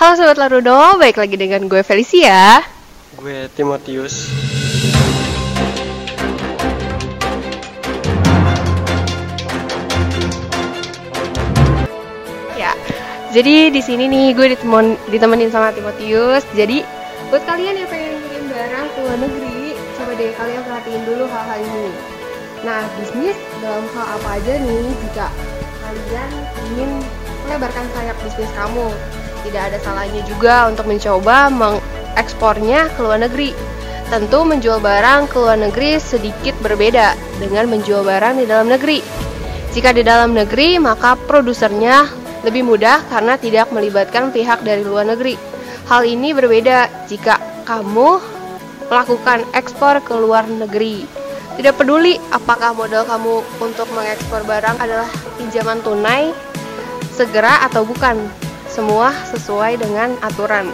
[0.00, 2.64] Halo Sobat Larudo, baik lagi dengan gue Felicia.
[3.20, 4.32] Gue Timotius.
[12.56, 12.72] Ya,
[13.28, 16.48] jadi di sini nih gue ditemon, ditemenin sama Timotius.
[16.56, 16.80] Jadi
[17.28, 21.60] buat kalian yang pengen ngirim barang ke luar negeri Coba deh kalian perhatiin dulu hal-hal
[21.60, 21.92] ini.
[22.64, 25.28] Nah, bisnis dalam hal apa aja nih jika
[25.84, 26.30] kalian
[26.72, 26.90] ingin
[27.44, 28.88] melebarkan sayap bisnis kamu
[29.40, 33.50] Tidak ada salahnya juga untuk mencoba mengekspornya ke luar negeri
[34.10, 39.30] Tentu menjual barang ke luar negeri sedikit berbeda dengan menjual barang di dalam negeri
[39.70, 42.10] jika di dalam negeri, maka produsernya
[42.42, 45.38] lebih mudah karena tidak melibatkan pihak dari luar negeri.
[45.86, 48.18] Hal ini berbeda jika kamu
[48.90, 51.06] melakukan ekspor ke luar negeri.
[51.54, 55.06] Tidak peduli apakah modal kamu untuk mengekspor barang adalah
[55.38, 56.34] pinjaman tunai,
[57.14, 58.18] segera atau bukan.
[58.70, 60.70] Semua sesuai dengan aturan.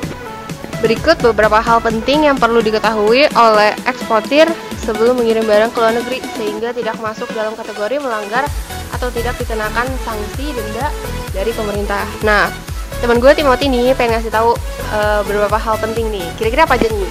[0.84, 4.44] Berikut beberapa hal penting yang perlu diketahui oleh eksportir
[4.84, 8.44] sebelum mengirim barang ke luar negeri sehingga tidak masuk dalam kategori melanggar
[8.92, 10.92] atau tidak dikenakan sanksi denda
[11.32, 12.04] dari pemerintah.
[12.20, 12.52] Nah,
[13.00, 14.52] teman gue Timothy nih pengen ngasih tahu
[14.92, 16.28] uh, beberapa hal penting nih.
[16.36, 17.10] Kira-kira apa aja nih?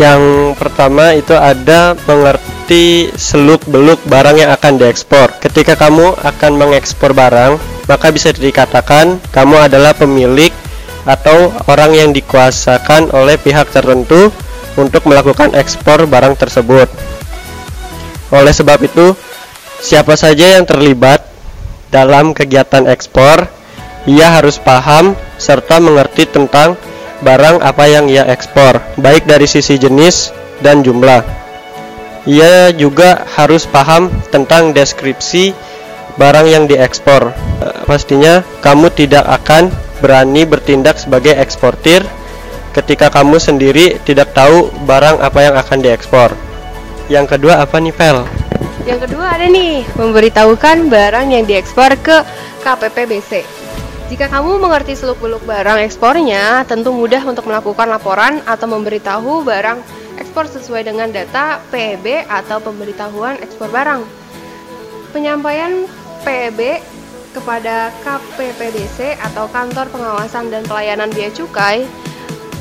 [0.00, 0.22] Yang
[0.56, 5.36] pertama itu ada mengerti seluk-beluk barang yang akan diekspor.
[5.36, 7.60] Ketika kamu akan mengekspor barang,
[7.92, 10.48] maka bisa dikatakan kamu adalah pemilik
[11.04, 14.32] atau orang yang dikuasakan oleh pihak tertentu
[14.80, 16.88] untuk melakukan ekspor barang tersebut.
[18.32, 19.12] Oleh sebab itu,
[19.84, 21.20] siapa saja yang terlibat
[21.92, 23.44] dalam kegiatan ekspor,
[24.08, 26.80] ia harus paham serta mengerti tentang
[27.20, 30.32] barang apa yang ia ekspor, baik dari sisi jenis
[30.64, 31.20] dan jumlah.
[32.24, 35.52] Ia juga harus paham tentang deskripsi
[36.16, 37.32] barang yang diekspor.
[37.82, 42.02] Pastinya kamu tidak akan berani bertindak sebagai eksportir
[42.72, 46.32] ketika kamu sendiri tidak tahu barang apa yang akan diekspor.
[47.10, 48.24] Yang kedua apa nih, Pel?
[48.82, 52.22] Yang kedua ada nih, memberitahukan barang yang diekspor ke
[52.62, 53.44] KPPBC.
[54.10, 59.78] Jika kamu mengerti seluk-beluk barang ekspornya, tentu mudah untuk melakukan laporan atau memberitahu barang
[60.20, 64.04] ekspor sesuai dengan data PEB atau pemberitahuan ekspor barang.
[65.16, 65.88] Penyampaian
[66.22, 66.60] PEB
[67.32, 71.88] kepada KPPBC atau Kantor Pengawasan dan Pelayanan Bea Cukai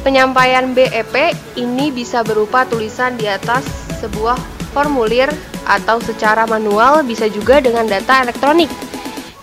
[0.02, 1.14] Penyampaian BEP
[1.62, 3.62] ini bisa berupa tulisan di atas
[4.02, 4.34] sebuah
[4.74, 5.30] formulir
[5.70, 8.66] atau secara manual bisa juga dengan data elektronik.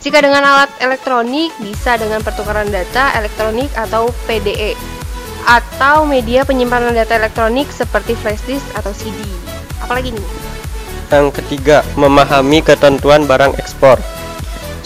[0.03, 4.75] Jika dengan alat elektronik bisa dengan pertukaran data elektronik atau PDE
[5.47, 9.15] atau media penyimpanan data elektronik seperti flash disk atau CD.
[9.79, 10.27] Apalagi nih?
[11.15, 14.03] Yang ketiga, memahami ketentuan barang ekspor.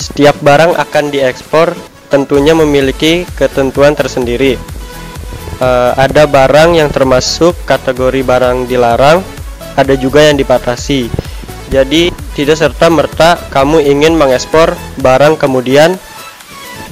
[0.00, 1.75] Setiap barang akan diekspor
[2.12, 4.60] tentunya memiliki ketentuan tersendiri
[5.62, 9.22] uh, ada barang yang termasuk kategori barang dilarang,
[9.78, 11.06] ada juga yang dibatasi.
[11.70, 15.97] Jadi tidak serta merta kamu ingin mengekspor barang kemudian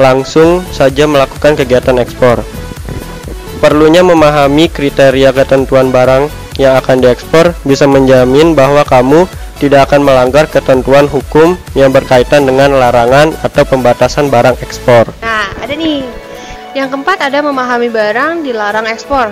[0.00, 2.40] langsung saja melakukan kegiatan ekspor.
[3.60, 9.28] Perlunya memahami kriteria ketentuan barang yang akan diekspor bisa menjamin bahwa kamu
[9.60, 15.12] tidak akan melanggar ketentuan hukum yang berkaitan dengan larangan atau pembatasan barang ekspor.
[15.20, 16.00] Nah, ada nih
[16.72, 19.28] yang keempat ada memahami barang dilarang ekspor.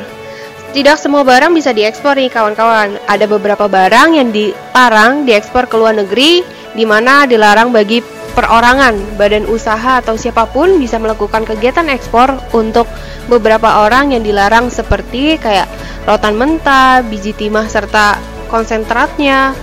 [0.69, 3.01] Tidak semua barang bisa diekspor nih kawan-kawan.
[3.09, 6.45] Ada beberapa barang yang dilarang diekspor ke luar negeri
[6.77, 8.05] di mana dilarang bagi
[8.37, 12.85] perorangan, badan usaha atau siapa pun bisa melakukan kegiatan ekspor untuk
[13.33, 15.67] beberapa orang yang dilarang seperti kayak
[16.05, 18.21] rotan mentah, biji timah serta
[18.53, 19.57] konsentratnya,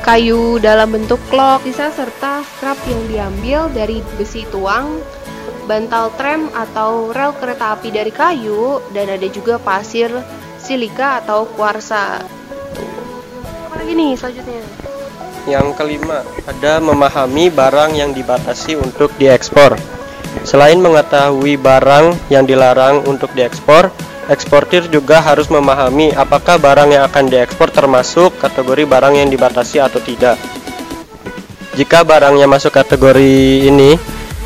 [0.00, 5.00] kayu dalam bentuk klok, bisa serta scrap yang diambil dari besi tuang
[5.70, 10.10] bantal tram atau rel kereta api dari kayu, dan ada juga pasir
[10.58, 12.18] silika atau kuarsa.
[13.70, 14.60] Apa lagi nih selanjutnya?
[15.46, 19.78] Yang kelima, ada memahami barang yang dibatasi untuk diekspor.
[20.42, 23.94] Selain mengetahui barang yang dilarang untuk diekspor,
[24.30, 29.98] eksportir juga harus memahami apakah barang yang akan diekspor termasuk kategori barang yang dibatasi atau
[29.98, 30.38] tidak.
[31.74, 33.98] Jika barangnya masuk kategori ini,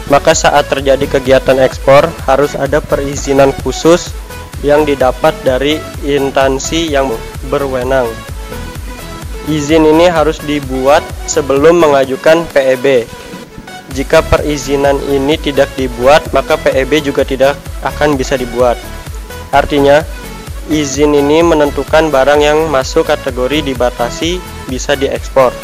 [0.08, 4.12] maka saat terjadi kegiatan ekspor harus ada perizinan khusus
[4.64, 7.12] yang didapat dari instansi yang
[7.52, 8.08] berwenang.
[9.44, 13.04] Izin ini harus dibuat sebelum mengajukan PEB.
[13.92, 17.52] Jika perizinan ini tidak dibuat, maka PEB juga tidak
[17.84, 18.81] akan bisa dibuat.
[19.54, 20.02] Artinya,
[20.66, 25.54] izin ini menentukan barang yang masuk kategori dibatasi bisa diekspor.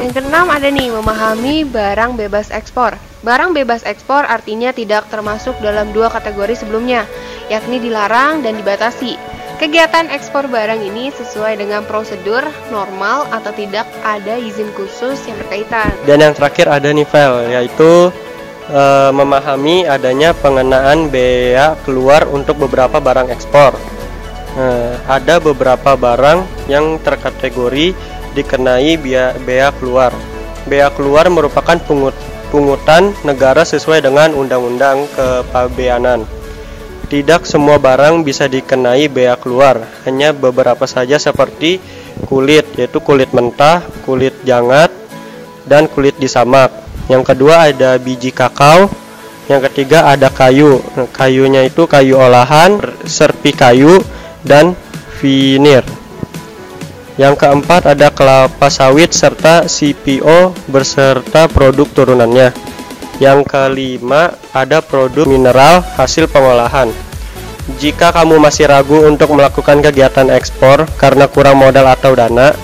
[0.00, 3.00] Yang keenam ada nih memahami barang bebas ekspor.
[3.20, 7.04] Barang bebas ekspor artinya tidak termasuk dalam dua kategori sebelumnya,
[7.52, 9.16] yakni dilarang dan dibatasi.
[9.60, 12.40] Kegiatan ekspor barang ini sesuai dengan prosedur
[12.72, 15.92] normal atau tidak ada izin khusus yang berkaitan.
[16.08, 18.08] Dan yang terakhir ada nivel, yaitu
[18.68, 18.82] e,
[19.14, 23.78] memahami adanya pengenaan bea keluar untuk beberapa barang ekspor.
[24.56, 24.64] E,
[25.08, 27.96] ada beberapa barang yang terkategori
[28.34, 30.12] dikenai bea, bea keluar.
[30.68, 32.14] Bea keluar merupakan pungut,
[32.52, 36.26] pungutan negara sesuai dengan undang-undang kepabeanan.
[37.10, 41.82] Tidak semua barang bisa dikenai bea keluar, hanya beberapa saja seperti
[42.30, 44.94] kulit, yaitu kulit mentah, kulit jangat,
[45.66, 46.70] dan kulit disamak.
[47.10, 48.86] Yang kedua ada biji kakao,
[49.50, 50.78] yang ketiga ada kayu.
[51.10, 53.98] Kayunya itu kayu olahan, serpi kayu,
[54.46, 54.78] dan
[55.18, 55.82] vinir.
[57.18, 62.54] Yang keempat ada kelapa sawit serta CPO beserta produk turunannya.
[63.18, 66.88] Yang kelima, ada produk mineral hasil pengolahan.
[67.76, 72.56] Jika kamu masih ragu untuk melakukan kegiatan ekspor karena kurang modal atau dana,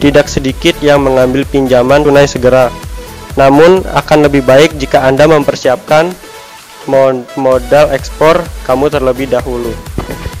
[0.00, 2.72] tidak sedikit yang mengambil pinjaman tunai segera.
[3.38, 6.10] Namun, akan lebih baik jika Anda mempersiapkan
[7.38, 9.70] modal ekspor kamu terlebih dahulu.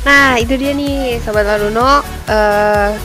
[0.02, 2.02] Nah, itu dia nih, Sobat Laruno.
[2.26, 2.96] Uh,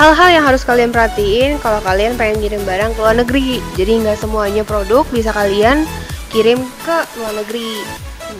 [0.00, 4.18] hal-hal yang harus kalian perhatiin kalau kalian pengen kirim barang ke luar negeri jadi nggak
[4.18, 5.84] semuanya produk bisa kalian
[6.32, 7.76] kirim ke luar negeri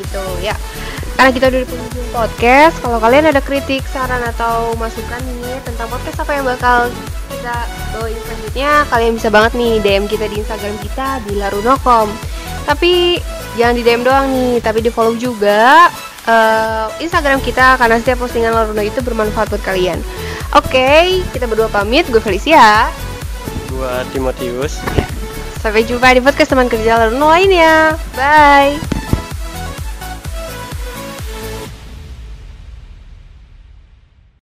[0.00, 0.56] gitu ya
[1.14, 5.86] karena kita udah di penghujung podcast kalau kalian ada kritik saran atau masukan nih tentang
[5.92, 6.78] podcast apa yang bakal
[7.42, 7.58] kita
[7.90, 12.06] bawain selanjutnya kalian bisa banget nih DM kita di Instagram kita di larunokom
[12.70, 13.18] tapi
[13.58, 15.90] jangan di DM doang nih tapi di follow juga
[16.30, 19.98] uh, Instagram kita karena setiap postingan Laruno itu bermanfaat buat kalian
[20.52, 22.04] Oke, okay, kita berdua pamit.
[22.12, 22.92] Gue Felicia.
[23.72, 24.84] Gue Timotius.
[25.64, 27.96] Sampai jumpa di podcast teman kerja lalu lainnya.
[28.12, 29.01] Bye.